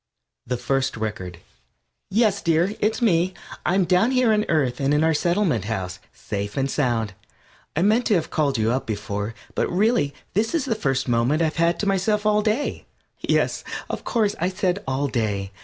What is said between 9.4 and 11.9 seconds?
but really this is the first moment I have had to